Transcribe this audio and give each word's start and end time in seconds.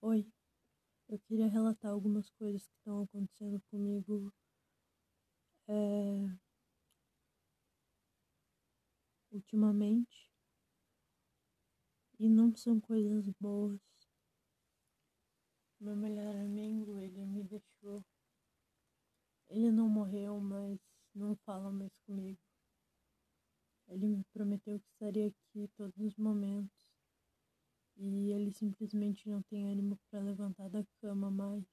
Oi, 0.00 0.24
eu 1.08 1.18
queria 1.18 1.48
relatar 1.48 1.90
algumas 1.90 2.30
coisas 2.30 2.64
que 2.68 2.74
estão 2.76 3.02
acontecendo 3.02 3.60
comigo 3.68 4.32
é, 5.66 6.38
ultimamente 9.32 10.30
e 12.16 12.28
não 12.28 12.54
são 12.54 12.80
coisas 12.80 13.28
boas. 13.40 13.80
Meu 15.80 15.96
melhor 15.96 16.36
amigo, 16.36 17.00
ele 17.00 17.24
me 17.26 17.42
deixou. 17.42 18.04
Ele 19.48 19.72
não 19.72 19.88
morreu, 19.88 20.38
mas 20.38 20.78
não 21.12 21.34
fala 21.44 21.72
mais 21.72 21.92
comigo. 22.06 22.38
Ele 23.88 24.06
me 24.06 24.24
prometeu 24.32 24.78
que 24.78 24.88
estaria 24.90 25.26
aqui 25.26 25.68
todos 25.76 25.98
os 25.98 26.16
momentos 26.16 26.87
e 27.98 28.30
ele 28.32 28.52
simplesmente 28.52 29.28
não 29.28 29.42
tem 29.42 29.66
ânimo 29.66 29.98
para 30.08 30.20
levantar 30.20 30.68
da 30.70 30.84
cama 31.00 31.30
mais. 31.30 31.64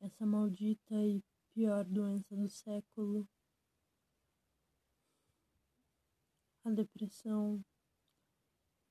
Essa 0.00 0.26
maldita 0.26 0.94
e 0.94 1.22
pior 1.54 1.84
doença 1.84 2.36
do 2.36 2.48
século. 2.48 3.26
A 6.64 6.70
depressão 6.70 7.64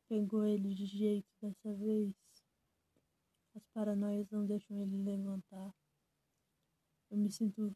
pegou 0.09 0.45
ele 0.45 0.73
de 0.73 0.85
jeito 0.85 1.29
dessa 1.41 1.73
vez. 1.75 2.13
As 3.53 3.66
paranoias 3.67 4.30
não 4.31 4.45
deixam 4.45 4.81
ele 4.81 4.97
levantar. 5.03 5.73
Eu 7.09 7.17
me 7.17 7.30
sinto 7.31 7.75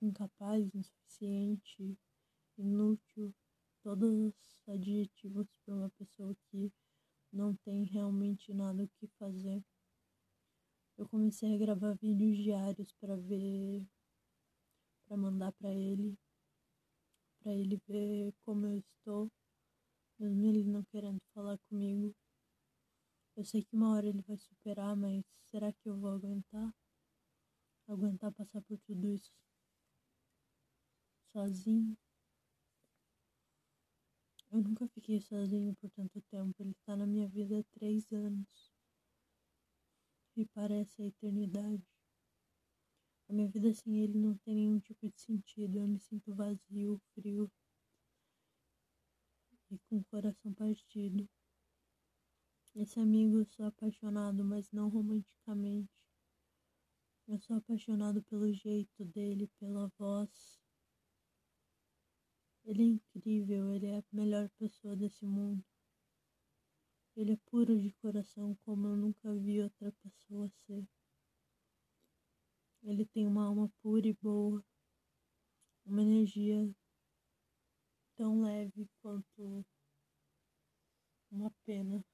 incapaz, 0.00 0.74
insuficiente, 0.74 1.96
inútil, 2.58 3.34
todos 3.82 4.10
os 4.10 4.68
adjetivos 4.68 5.46
para 5.64 5.74
uma 5.74 5.90
pessoa 5.90 6.34
que 6.50 6.72
não 7.34 7.54
tem 7.56 7.84
realmente 7.84 8.54
nada 8.54 8.84
o 8.84 8.88
que 8.88 9.06
fazer. 9.18 9.62
Eu 10.96 11.06
comecei 11.24 11.54
a 11.54 11.58
gravar 11.58 11.94
vídeos 11.94 12.36
diários 12.36 12.92
para 13.00 13.16
ver, 13.16 13.82
para 15.06 15.16
mandar 15.16 15.52
para 15.52 15.72
ele, 15.72 16.18
para 17.42 17.50
ele 17.50 17.80
ver 17.88 18.34
como 18.44 18.66
eu 18.66 18.78
estou, 18.78 19.32
mesmo 20.18 20.44
ele 20.44 20.64
não 20.64 20.84
querendo 20.84 21.18
falar 21.32 21.56
comigo. 21.70 22.14
Eu 23.34 23.42
sei 23.42 23.64
que 23.64 23.74
uma 23.74 23.94
hora 23.94 24.06
ele 24.06 24.20
vai 24.20 24.36
superar, 24.36 24.94
mas 24.94 25.24
será 25.46 25.72
que 25.72 25.88
eu 25.88 25.96
vou 25.96 26.10
aguentar? 26.10 26.74
Aguentar 27.88 28.30
passar 28.32 28.60
por 28.60 28.78
tudo 28.80 29.08
isso 29.08 29.32
sozinho? 31.32 31.96
Eu 34.52 34.60
nunca 34.60 34.86
fiquei 34.88 35.22
sozinho 35.22 35.74
por 35.76 35.90
tanto 35.92 36.20
tempo. 36.30 36.54
Ele 36.60 36.72
está 36.72 36.94
na 36.94 37.06
minha 37.06 37.26
vida 37.26 37.60
há 37.60 37.64
três 37.72 38.12
anos. 38.12 38.73
E 40.36 40.44
parece 40.46 41.02
a 41.02 41.06
eternidade. 41.06 41.86
A 43.28 43.32
minha 43.32 43.48
vida 43.48 43.72
sem 43.72 44.00
ele 44.00 44.18
não 44.18 44.36
tem 44.38 44.54
nenhum 44.54 44.80
tipo 44.80 45.08
de 45.08 45.20
sentido. 45.20 45.78
Eu 45.78 45.88
me 45.88 45.98
sinto 45.98 46.34
vazio, 46.34 47.00
frio 47.14 47.50
e 49.70 49.78
com 49.88 49.98
o 49.98 50.04
coração 50.04 50.52
partido. 50.52 51.28
Esse 52.74 52.98
amigo 52.98 53.38
eu 53.38 53.46
sou 53.46 53.66
apaixonado, 53.66 54.44
mas 54.44 54.70
não 54.72 54.88
romanticamente. 54.88 55.90
Eu 57.26 57.38
sou 57.38 57.56
apaixonado 57.56 58.22
pelo 58.24 58.52
jeito 58.52 59.04
dele, 59.04 59.48
pela 59.58 59.88
voz, 59.96 60.60
ele 62.66 62.82
é 62.82 62.86
incrível, 62.86 63.74
ele 63.74 63.86
é 63.86 63.98
a 63.98 64.04
melhor 64.10 64.48
pessoa 64.58 64.96
desse 64.96 65.26
mundo. 65.26 65.62
Ele 67.16 67.34
é 67.34 67.36
puro 67.46 67.80
de 67.80 67.92
coração 67.94 68.56
como 68.64 68.88
eu 68.88 68.96
nunca 68.96 69.32
vi 69.34 69.62
outra 69.62 69.92
pessoa 70.02 70.50
ser. 70.66 70.84
Ele 72.82 73.06
tem 73.06 73.26
uma 73.26 73.46
alma 73.46 73.70
pura 73.80 74.06
e 74.06 74.12
boa, 74.14 74.64
uma 75.86 76.02
energia 76.02 76.68
tão 78.16 78.42
leve 78.42 78.88
quanto 79.00 79.64
uma 81.30 81.50
pena. 81.64 82.04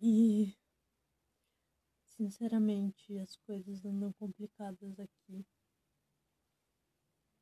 E 0.00 0.56
sinceramente 2.04 3.18
as 3.18 3.36
coisas 3.36 3.84
andam 3.84 4.12
complicadas 4.14 4.98
aqui. 4.98 5.44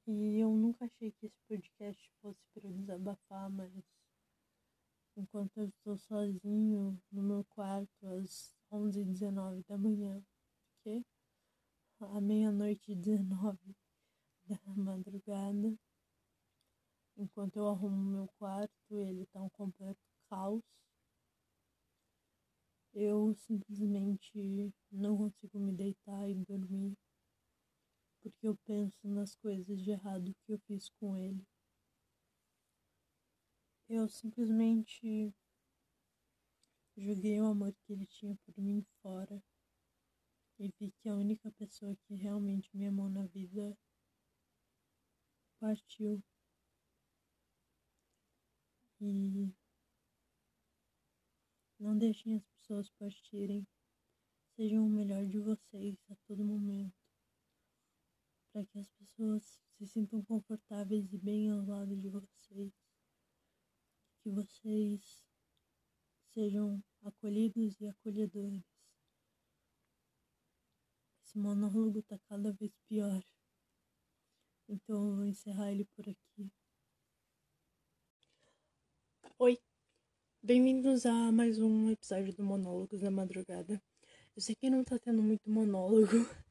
E 0.09 0.41
eu 0.41 0.55
nunca 0.55 0.85
achei 0.85 1.13
que 1.13 1.27
esse 1.27 1.41
podcast 1.49 2.11
fosse 2.21 2.41
para 2.55 2.71
desabafar, 2.71 3.51
mas 3.51 3.73
enquanto 5.17 5.57
eu 5.57 5.69
estou 5.69 5.97
sozinho 5.97 7.01
no 7.11 7.23
meu 7.23 7.45
quarto 7.45 8.07
às 8.07 8.55
11h19 8.71 9.65
da 9.67 9.79
manhã, 9.79 10.23
porque 10.75 11.05
à 12.01 12.21
meia-noite 12.21 12.93
e 12.93 12.95
19 12.95 13.59
da 14.47 14.59
madrugada, 14.75 15.75
enquanto 17.17 17.57
eu 17.57 17.69
arrumo 17.69 17.97
meu 17.97 18.29
quarto, 18.39 19.01
ele 19.01 19.23
está 19.23 19.41
um 19.41 19.49
completo 19.51 20.01
caos. 20.29 20.63
Eu 22.93 23.35
simplesmente 23.35 24.73
não 24.91 25.17
consigo 25.17 25.59
me 25.59 25.73
deitar 25.73 26.29
e 26.29 26.35
dormir 26.35 26.97
porque 28.23 28.49
eu 28.49 28.57
penso 28.65 29.07
nas 29.07 29.37
coisas 29.37 29.81
de 29.81 29.93
errado 29.93 30.35
que 30.45 30.53
eu 30.53 30.59
fiz 30.67 30.89
com 30.99 31.17
ele. 31.17 31.47
Eu 33.89 34.09
simplesmente 34.09 35.33
joguei 36.97 37.41
o 37.41 37.47
amor 37.47 37.73
que 37.73 37.93
ele 37.93 38.07
tinha 38.07 38.37
por 38.45 38.59
mim 38.59 38.85
fora 39.01 39.41
e 40.59 40.73
vi 40.79 40.91
que 40.91 41.09
a 41.09 41.15
única 41.15 41.53
pessoa 41.53 41.95
que 41.95 42.15
realmente 42.15 42.75
me 42.77 42.87
amou 42.87 43.09
na 43.09 43.27
vida 43.27 43.79
partiu. 45.61 46.23
E 49.01 49.53
não 51.79 51.97
deixem 51.97 52.35
as 52.35 52.45
pessoas 52.45 52.91
partirem. 52.99 53.67
Sejam 54.57 54.87
o 54.87 54.91
melhor 54.91 55.27
de 55.27 55.39
vocês 55.39 55.97
a 56.11 56.17
todo 56.27 56.45
momento 56.45 57.07
para 58.53 58.65
que 58.65 58.79
as 58.79 58.89
pessoas 58.89 59.61
se 59.77 59.87
sintam 59.87 60.23
confortáveis 60.25 61.13
e 61.13 61.19
bem 61.19 61.51
ao 61.51 61.63
lado 61.63 61.95
de 61.95 62.09
vocês, 62.09 62.73
que 64.27 64.31
vocês 64.33 65.25
sejam 66.35 66.83
acolhidos 67.05 67.81
e 67.81 67.87
acolhedores. 67.87 68.65
Esse 71.25 71.39
monólogo 71.39 72.03
tá 72.03 72.19
cada 72.29 72.53
vez 72.53 72.73
pior, 72.89 73.23
então 74.69 75.11
eu 75.11 75.15
vou 75.15 75.27
encerrar 75.27 75.71
ele 75.71 75.85
por 75.95 76.09
aqui. 76.09 76.51
Oi, 79.39 79.61
bem-vindos 80.43 81.07
a 81.07 81.31
mais 81.31 81.61
um 81.61 81.89
episódio 81.89 82.35
do 82.35 82.43
Monólogos 82.43 83.03
da 83.03 83.13
Madrugada. 83.13 83.81
Eu 84.35 84.43
sei 84.43 84.57
que 84.57 84.69
não 84.69 84.83
tá 84.83 84.99
tendo 84.99 85.23
muito 85.23 85.49
monólogo, 85.49 86.09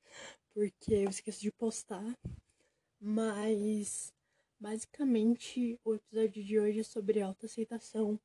porque 0.54 0.94
eu 0.94 1.10
esqueço 1.10 1.42
de 1.42 1.52
postar. 1.52 2.18
Mas 3.02 4.15
basicamente 4.66 5.80
o 5.86 5.94
episódio 5.94 6.44
de 6.44 6.60
hoje 6.60 6.80
é 6.80 6.84
sobre 6.84 7.22
autoaceitação 7.22 8.20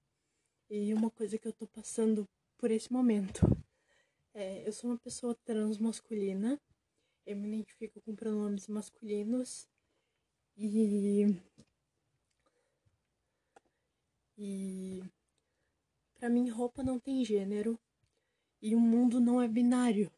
e 0.71 0.95
uma 0.95 1.11
coisa 1.11 1.37
que 1.37 1.47
eu 1.47 1.53
tô 1.53 1.67
passando 1.67 2.27
por 2.56 2.71
esse 2.71 2.91
momento. 2.91 3.43
É, 4.33 4.67
eu 4.67 4.73
sou 4.73 4.89
uma 4.89 4.99
pessoa 4.99 5.37
trans 5.45 5.77
masculina, 5.77 6.59
eu 7.27 7.37
me 7.37 7.47
identifico 7.47 8.00
com 8.00 8.17
pronomes 8.17 8.69
masculinos 8.69 9.69
e. 10.56 11.27
E. 14.39 15.03
Pra 16.15 16.31
mim, 16.31 16.49
roupa 16.49 16.83
não 16.83 16.99
tem 16.99 17.23
gênero 17.23 17.79
e 18.62 18.75
o 18.75 18.81
mundo 18.81 19.20
não 19.20 19.43
é 19.43 19.47
binário. 19.47 20.11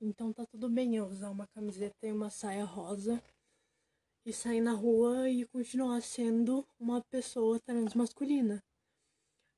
Então 0.00 0.32
tá 0.32 0.44
tudo 0.44 0.68
bem 0.68 0.96
eu 0.96 1.06
usar 1.06 1.30
uma 1.30 1.46
camiseta 1.46 2.04
e 2.04 2.12
uma 2.12 2.30
saia 2.30 2.64
rosa 2.64 3.22
e 4.24 4.32
sair 4.32 4.60
na 4.60 4.72
rua 4.72 5.28
e 5.28 5.46
continuar 5.46 6.00
sendo 6.02 6.66
uma 6.78 7.02
pessoa 7.10 7.60
transmasculina. 7.60 8.62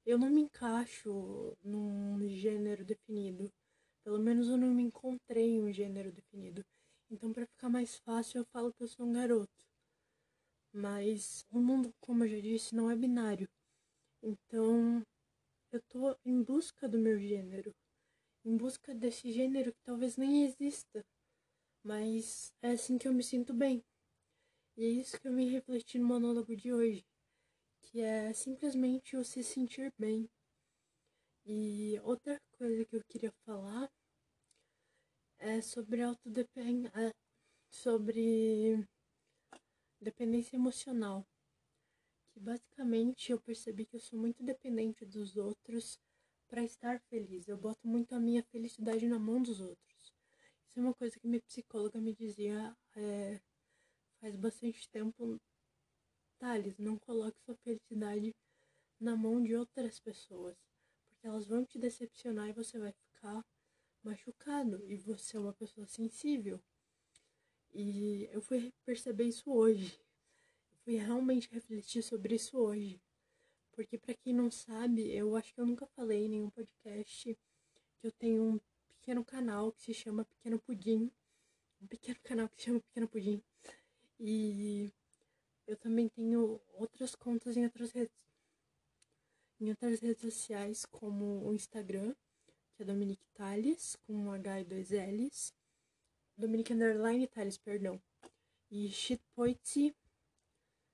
Eu 0.05 0.19
não 0.19 0.31
me 0.31 0.43
encaixo 0.43 1.57
num 1.63 2.21
gênero 2.29 2.85
definido. 2.85 3.53
Pelo 4.05 4.19
menos 4.19 4.49
eu 4.49 4.57
não 4.57 4.73
me 4.73 4.83
encontrei 4.83 5.51
em 5.51 5.63
um 5.63 5.73
gênero 5.73 6.13
definido. 6.13 6.65
Então, 7.11 7.33
para 7.33 7.47
ficar 7.47 7.69
mais 7.69 7.97
fácil, 7.99 8.39
eu 8.39 8.45
falo 8.53 8.73
que 8.73 8.83
eu 8.83 8.89
sou 8.89 9.07
um 9.07 9.13
garoto. 9.13 9.65
Mas 10.73 11.45
o 11.51 11.59
mundo, 11.59 11.93
como 12.01 12.25
eu 12.25 12.29
já 12.29 12.41
disse, 12.41 12.75
não 12.75 12.91
é 12.91 12.97
binário. 12.97 13.49
Então, 14.23 15.03
eu 15.73 15.81
tô 15.89 16.17
em 16.25 16.43
busca 16.43 16.89
do 16.89 16.99
meu 16.99 17.19
gênero 17.19 17.75
em 18.47 18.57
busca 18.57 18.95
desse 18.95 19.33
gênero 19.33 19.73
que 19.73 19.83
talvez 19.83 20.17
nem 20.17 20.45
exista, 20.45 21.05
mas 21.83 22.53
é 22.63 22.71
assim 22.71 22.97
que 22.97 23.09
eu 23.09 23.13
me 23.13 23.23
sinto 23.23 23.53
bem. 23.53 23.83
E 24.77 24.85
é 24.85 24.89
isso 24.89 25.19
que 25.19 25.27
eu 25.27 25.33
me 25.33 25.49
refleti 25.49 25.99
no 25.99 26.07
monólogo 26.07 26.55
de 26.55 26.71
hoje, 26.71 27.03
que 27.81 28.03
é 28.03 28.35
simplesmente 28.35 29.17
o 29.17 29.25
se 29.25 29.43
sentir 29.43 29.91
bem. 29.99 30.29
E 31.47 31.99
outra 32.03 32.39
coisa 32.59 32.85
que 32.85 32.97
eu 32.97 33.03
queria 33.09 33.33
falar 33.47 33.91
é 35.39 35.63
sobre 35.63 36.03
autodependência, 36.03 37.15
sobre 37.71 38.87
dependência 39.99 40.57
emocional. 40.57 41.27
Que 42.29 42.39
basicamente 42.39 43.33
eu 43.33 43.41
percebi 43.41 43.87
que 43.87 43.97
eu 43.97 44.01
sou 44.01 44.19
muito 44.19 44.43
dependente 44.43 45.07
dos 45.07 45.39
outros 45.39 45.99
para 46.49 46.63
estar 46.63 47.01
feliz. 47.09 47.49
Eu 47.49 47.57
boto 47.57 47.89
muito 47.89 48.15
a 48.15 48.21
minha 48.21 48.43
felicidade 48.43 49.07
na 49.07 49.19
mão 49.19 49.41
dos 49.43 49.59
outros. 49.59 50.13
Isso 50.69 50.79
é 50.79 50.83
uma 50.83 50.93
coisa 50.93 51.19
que 51.19 51.27
minha 51.27 51.41
psicóloga 51.41 51.99
me 51.99 52.15
dizia 52.15 52.77
é, 52.95 53.41
faz 54.21 54.37
bastante 54.37 54.89
tempo. 54.91 55.41
Thales, 56.39 56.77
não 56.79 56.99
coloque 56.99 57.41
sua 57.41 57.57
felicidade 57.57 58.35
na 59.01 59.17
mão 59.17 59.43
de 59.43 59.55
outras 59.55 59.99
pessoas 59.99 60.57
elas 61.27 61.47
vão 61.47 61.65
te 61.65 61.79
decepcionar 61.79 62.49
e 62.49 62.53
você 62.53 62.79
vai 62.79 62.93
ficar 62.93 63.45
machucado. 64.03 64.83
E 64.91 64.97
você 64.97 65.37
é 65.37 65.41
uma 65.41 65.53
pessoa 65.53 65.87
sensível. 65.87 66.61
E 67.75 68.29
eu 68.33 68.41
fui 68.41 68.73
perceber 68.85 69.25
isso 69.25 69.51
hoje. 69.51 70.01
Eu 70.73 70.79
fui 70.85 70.97
realmente 70.97 71.51
refletir 71.51 72.03
sobre 72.03 72.37
isso 72.37 72.57
hoje. 72.59 73.01
Porque 73.73 73.99
para 73.99 74.15
quem 74.15 74.33
não 74.33 74.51
sabe, 74.51 75.13
eu 75.13 75.37
acho 75.37 75.53
que 75.53 75.61
eu 75.61 75.67
nunca 75.67 75.87
falei 75.89 76.25
em 76.25 76.29
nenhum 76.29 76.51
podcast 76.51 77.37
que 77.99 78.07
eu 78.07 78.13
tenho 78.13 78.43
um 78.43 78.61
pequeno 78.89 79.25
canal 79.25 79.73
que 79.73 79.83
se 79.83 79.95
chama 79.95 80.25
Pequeno 80.25 80.59
Pudim. 80.61 81.11
Um 81.83 81.87
pequeno 81.87 82.19
canal 82.23 82.49
que 82.49 82.57
se 82.57 82.67
chama 82.67 82.81
Pequeno 82.81 83.09
Pudim. 83.09 83.43
E 84.19 84.91
eu 85.67 85.77
também 85.77 86.09
tenho 86.09 86.61
outras 86.75 87.15
contas 87.15 87.57
em 87.57 87.65
outras 87.65 87.91
redes 87.93 88.15
em 89.59 89.71
outras 89.71 90.01
redes 90.01 90.21
sociais, 90.21 90.85
como 90.85 91.47
o 91.47 91.55
Instagram, 91.55 92.15
que 92.75 92.83
é 92.83 92.85
Dominique 92.85 93.27
Tales, 93.35 93.97
com 94.07 94.13
um 94.13 94.31
H 94.33 94.61
e 94.61 94.65
dois 94.65 94.91
L's. 94.91 95.55
Dominique 96.37 96.75
Underline 96.75 97.27
Tales, 97.27 97.57
perdão. 97.57 98.01
E 98.71 98.91
shitpoit, 98.91 99.97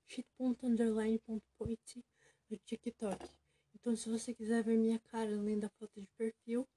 shit.underline.poit 0.07 2.05
no 2.49 2.57
TikTok. 2.59 3.29
Então, 3.75 3.97
se 3.97 4.09
você 4.09 4.33
quiser 4.33 4.63
ver 4.63 4.79
minha 4.79 5.01
cara 5.01 5.35
além 5.35 5.59
da 5.59 5.69
foto 5.71 6.01
de 6.01 6.07
perfil, 6.17 6.69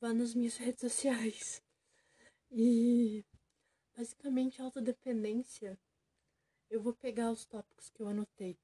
vá 0.00 0.12
nas 0.14 0.34
minhas 0.34 0.56
redes 0.56 0.80
sociais. 0.80 1.60
E 2.52 3.24
basicamente 3.96 4.60
autodependência. 4.60 5.78
Eu 6.68 6.82
vou 6.82 6.92
pegar 6.92 7.30
os 7.30 7.46
tópicos 7.46 7.88
que 7.88 8.02
eu 8.02 8.08
anotei. 8.08 8.58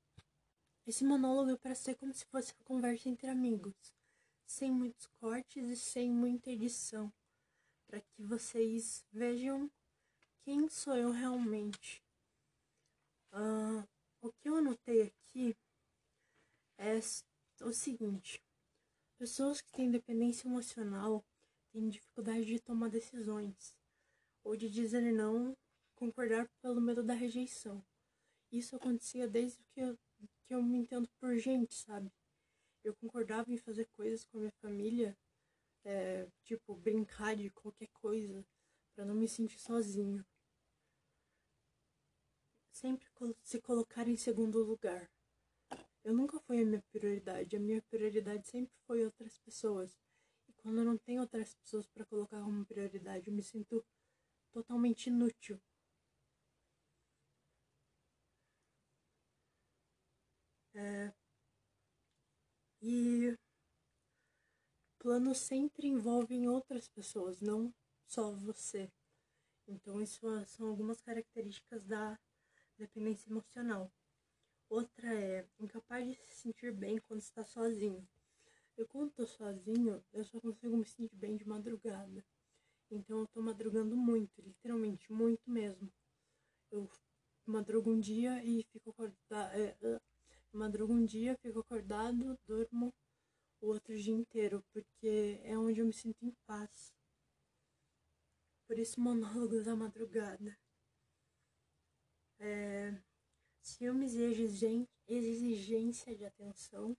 Esse 0.87 1.05
monólogo 1.05 1.53
é 1.53 1.57
para 1.57 1.75
ser 1.75 1.95
como 1.95 2.13
se 2.13 2.25
fosse 2.27 2.53
uma 2.53 2.65
conversa 2.65 3.09
entre 3.09 3.29
amigos, 3.29 3.75
sem 4.45 4.71
muitos 4.71 5.07
cortes 5.19 5.69
e 5.69 5.77
sem 5.77 6.11
muita 6.11 6.51
edição, 6.51 7.11
para 7.87 8.01
que 8.01 8.23
vocês 8.23 9.07
vejam 9.11 9.71
quem 10.45 10.69
sou 10.69 10.97
eu 10.97 11.11
realmente. 11.13 12.03
Uh, 13.33 13.89
o 14.21 14.31
que 14.33 14.49
eu 14.49 14.57
anotei 14.57 15.03
aqui 15.03 15.57
é 16.77 16.99
o 17.65 17.73
seguinte: 17.73 18.43
pessoas 19.17 19.61
que 19.61 19.71
têm 19.71 19.91
dependência 19.91 20.49
emocional 20.49 21.25
têm 21.71 21.89
dificuldade 21.89 22.45
de 22.45 22.61
tomar 22.61 22.91
decisões 22.91 23.75
ou 24.45 24.57
de 24.57 24.69
dizer 24.69 25.13
não, 25.13 25.57
concordar 25.95 26.49
pelo 26.61 26.81
medo 26.81 27.03
da 27.03 27.15
rejeição. 27.15 27.85
Isso 28.51 28.77
acontecia 28.77 29.27
desde 29.27 29.63
que 29.73 29.81
eu 29.81 29.99
que 30.47 30.55
eu 30.55 30.63
me 30.63 30.79
entendo 30.79 31.09
por 31.19 31.37
gente, 31.39 31.75
sabe? 31.75 32.13
Eu 32.85 32.95
concordava 32.97 33.51
em 33.51 33.57
fazer 33.57 33.87
coisas 33.93 34.25
com 34.25 34.39
a 34.39 34.41
minha 34.41 34.53
família, 34.61 35.17
é, 35.85 36.29
tipo, 36.45 36.75
brincar 36.75 37.35
de 37.37 37.49
qualquer 37.51 37.89
coisa, 37.95 38.45
para 38.95 39.05
não 39.05 39.15
me 39.15 39.29
sentir 39.29 39.59
sozinho. 39.59 40.25
Sempre 42.71 43.07
se 43.43 43.61
colocar 43.61 44.09
em 44.09 44.17
segundo 44.17 44.63
lugar. 44.63 45.11
Eu 46.05 46.13
nunca 46.13 46.41
fui 46.41 46.61
a 46.61 46.67
minha 46.67 46.83
prioridade, 46.91 47.57
a 47.57 47.61
minha 47.61 47.81
prioridade 47.83 48.47
sempre 48.49 48.75
foi 48.87 49.05
outras 49.05 49.39
pessoas. 49.39 49.97
E 50.49 50.53
quando 50.55 50.79
eu 50.79 50.85
não 50.85 50.99
tenho 50.99 51.21
outras 51.21 51.55
pessoas 51.55 51.87
para 51.87 52.05
colocar 52.05 52.43
como 52.43 52.67
prioridade, 52.67 53.29
eu 53.29 53.35
me 53.35 53.43
sinto 53.43 53.85
totalmente 54.53 55.09
inútil. 55.09 55.61
É, 60.75 61.13
e 62.83 63.37
planos 64.99 65.37
sempre 65.37 65.87
envolvem 65.87 66.49
outras 66.49 66.89
pessoas, 66.89 67.43
não 67.43 67.75
só 68.07 68.31
você. 68.33 68.91
Então, 69.69 70.03
isso 70.03 70.27
são 70.47 70.69
algumas 70.69 71.01
características 71.01 71.85
da 71.85 72.19
dependência 72.79 73.31
emocional. 73.31 73.93
Outra 74.71 75.15
é 75.15 75.47
incapaz 75.61 76.07
de 76.09 76.17
se 76.17 76.35
sentir 76.37 76.73
bem 76.73 76.99
quando 77.01 77.21
está 77.21 77.45
sozinho. 77.45 78.07
Eu, 78.77 78.87
quando 78.89 79.11
estou 79.11 79.27
sozinho, 79.27 80.05
eu 80.13 80.25
só 80.25 80.41
consigo 80.41 80.77
me 80.77 80.87
sentir 80.87 81.17
bem 81.17 81.37
de 81.37 81.47
madrugada. 81.49 82.25
Então, 82.95 83.21
eu 83.21 83.25
estou 83.25 83.43
madrugando 83.43 83.97
muito, 83.97 84.43
literalmente, 84.43 85.11
muito 85.11 85.51
mesmo. 85.51 85.91
Eu 86.71 86.91
madrugo 87.47 87.91
um 87.91 87.99
dia 87.99 88.45
e 88.45 88.63
fico 88.65 88.91
acordada. 88.91 89.57
É, 89.57 90.01
madrugo 90.53 90.93
um 90.93 91.03
dia, 91.03 91.35
fico 91.39 91.61
acordado, 91.61 92.39
durmo 92.47 92.93
o 93.63 93.69
outro 93.69 93.97
dia 93.97 94.13
inteiro, 94.13 94.63
porque 94.75 95.41
é 95.43 95.57
onde 95.57 95.81
eu 95.81 95.87
me 95.87 95.93
sinto 95.95 96.23
em 96.23 96.33
paz. 96.47 96.93
Por 98.67 98.79
isso, 98.79 99.01
monólogos 99.01 99.65
da 99.65 99.75
madrugada. 99.75 100.55
É, 102.39 102.95
ciúmes 103.63 104.13
e 104.13 104.87
exigência 105.09 106.15
de 106.15 106.27
atenção. 106.27 106.95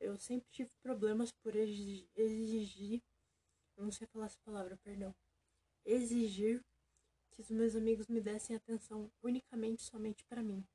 Eu 0.00 0.16
sempre 0.16 0.48
tive 0.50 0.70
problemas 0.80 1.30
por 1.30 1.54
exigir, 1.54 3.02
não 3.84 3.92
sei 3.92 4.06
falar 4.06 4.26
essa 4.26 4.40
palavra, 4.44 4.76
perdão. 4.78 5.14
Exigir 5.84 6.64
que 7.30 7.40
os 7.40 7.50
meus 7.50 7.76
amigos 7.76 8.08
me 8.08 8.20
dessem 8.20 8.56
atenção 8.56 9.10
unicamente 9.22 9.82
somente 9.82 10.24
para 10.24 10.42
mim. 10.42 10.66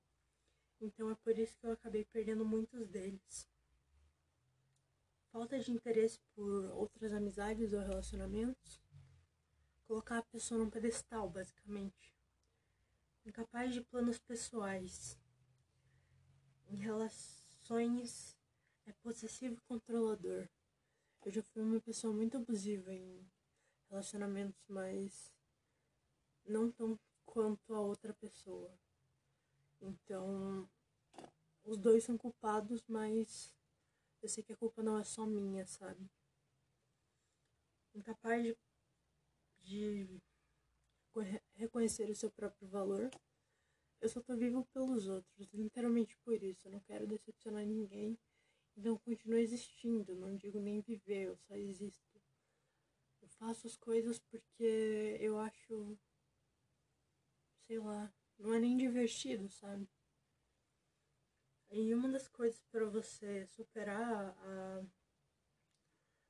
Então 0.80 1.10
é 1.10 1.16
por 1.16 1.38
isso 1.38 1.58
que 1.58 1.66
eu 1.66 1.72
acabei 1.72 2.06
perdendo 2.06 2.46
muitos 2.46 2.88
deles. 2.88 3.48
Falta 5.32 5.60
de 5.60 5.72
interesse 5.72 6.20
por 6.36 6.66
outras 6.72 7.12
amizades 7.12 7.74
ou 7.74 7.80
relacionamentos. 7.80 8.82
Colocar 9.88 10.20
a 10.20 10.24
pessoa 10.24 10.60
num 10.60 10.70
pedestal, 10.70 11.30
basicamente. 11.30 12.16
Incapaz 13.26 13.74
de 13.74 13.82
planos 13.82 14.20
pessoais. 14.20 15.18
Em 16.70 16.76
relações, 16.76 18.38
é 18.86 18.92
possessivo 19.02 19.56
e 19.56 19.62
controlador. 19.62 20.48
Eu 21.26 21.32
já 21.32 21.42
fui 21.42 21.62
uma 21.62 21.80
pessoa 21.80 22.14
muito 22.14 22.36
abusiva 22.36 22.94
em 22.94 23.26
relacionamentos, 23.90 24.62
mas 24.68 25.32
não 26.46 26.70
tão 26.70 27.00
quanto 27.26 27.74
a 27.74 27.80
outra 27.80 28.14
pessoa. 28.14 28.70
Então, 29.82 30.70
os 31.64 31.78
dois 31.78 32.04
são 32.04 32.18
culpados, 32.18 32.84
mas 32.88 33.56
eu 34.22 34.28
sei 34.28 34.44
que 34.44 34.52
a 34.52 34.58
culpa 34.58 34.84
não 34.84 35.00
é 35.00 35.04
só 35.06 35.26
minha, 35.26 35.66
sabe? 35.66 36.10
Incapaz 37.96 38.44
de, 38.44 38.58
de 39.62 40.22
reconhecer 41.56 42.10
o 42.10 42.16
seu 42.16 42.30
próprio 42.32 42.68
valor. 42.68 43.10
Eu 44.02 44.10
só 44.10 44.22
tô 44.22 44.36
vivo 44.36 44.66
pelos 44.74 45.08
outros, 45.08 45.48
literalmente 45.54 46.18
por 46.18 46.44
isso. 46.44 46.68
Eu 46.68 46.74
não 46.74 46.80
quero 46.82 47.08
decepcionar 47.08 47.66
ninguém. 47.66 48.18
Então 48.76 48.98
continuo 48.98 49.38
existindo, 49.38 50.16
não 50.16 50.36
digo 50.36 50.60
nem 50.60 50.82
viver, 50.82 51.28
eu 51.28 51.38
só 51.38 51.56
existo. 51.56 52.22
Eu 53.22 53.28
faço 53.30 53.68
as 53.68 53.78
coisas 53.78 54.20
porque 54.20 55.18
eu 55.20 55.38
acho, 55.38 55.98
sei 57.68 57.80
lá, 57.80 58.14
não 58.38 58.54
é 58.54 58.60
nem 58.60 58.76
divertido, 58.76 59.48
sabe? 59.50 59.88
E 61.70 61.94
uma 61.94 62.10
das 62.10 62.28
coisas 62.28 62.62
para 62.72 62.86
você 62.86 63.48
superar 63.48 64.36
a 64.38 64.86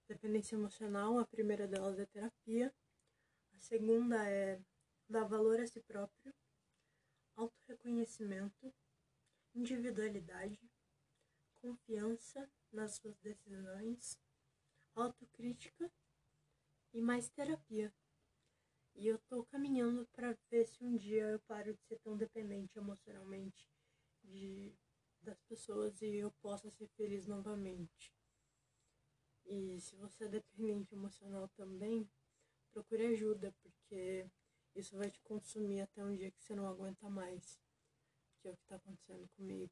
dependência 0.08 0.56
emocional, 0.56 1.18
a 1.18 1.26
primeira 1.26 1.68
delas 1.68 2.00
é 2.00 2.06
terapia, 2.06 2.74
a 3.54 3.60
segunda 3.60 4.30
é 4.30 4.62
dar 5.10 5.26
valor 5.26 5.60
a 5.60 5.68
si 5.68 5.82
próprio, 5.82 6.34
autorreconhecimento, 7.36 8.74
individualidade, 9.54 10.60
confiança 11.63 12.51
nas 12.74 12.96
suas 12.96 13.17
decisões, 13.20 14.20
autocrítica 14.93 15.89
e 16.93 17.01
mais 17.01 17.29
terapia. 17.29 17.93
E 18.96 19.08
eu 19.08 19.17
tô 19.29 19.46
caminhando 19.46 20.05
para 20.08 20.38
ver 20.51 20.67
se 20.67 20.84
um 20.84 20.98
dia 20.98 21.24
eu 21.29 21.39
paro 21.39 21.74
de 21.74 21.82
ser 21.84 22.00
tão 22.00 22.17
dependente 22.17 22.77
emocionalmente 22.77 23.72
de, 24.22 24.75
das 25.22 25.39
pessoas 25.43 26.01
e 26.01 26.17
eu 26.17 26.32
possa 26.41 26.70
ser 26.70 26.89
feliz 26.98 27.25
novamente. 27.25 28.13
E 29.46 29.79
se 29.79 29.96
você 29.96 30.25
é 30.25 30.27
dependente 30.27 30.93
emocional 30.93 31.48
também, 31.55 32.10
procure 32.72 33.05
ajuda, 33.05 33.55
porque 33.63 34.29
isso 34.75 34.98
vai 34.98 35.10
te 35.10 35.22
consumir 35.22 35.82
até 35.82 36.03
um 36.03 36.13
dia 36.13 36.29
que 36.29 36.43
você 36.43 36.53
não 36.53 36.67
aguenta 36.67 37.10
mais, 37.10 37.58
que 38.41 38.50
é 38.50 38.51
o 38.51 38.55
que 38.58 38.63
está 38.63 38.75
acontecendo 38.75 39.27
comigo. 39.29 39.72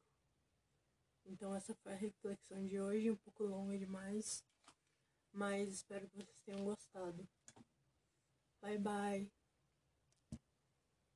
Então 1.25 1.55
essa 1.55 1.73
foi 1.75 1.93
a 1.93 1.95
reflexão 1.95 2.65
de 2.65 2.79
hoje, 2.79 3.11
um 3.11 3.15
pouco 3.15 3.43
longa 3.43 3.77
demais, 3.77 4.43
mas 5.31 5.69
espero 5.69 6.07
que 6.09 6.17
vocês 6.17 6.41
tenham 6.41 6.63
gostado. 6.63 7.27
Bye 8.61 8.77
bye. 8.77 9.40